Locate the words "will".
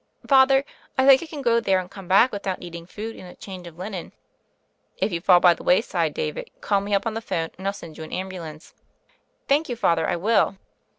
10.15-10.57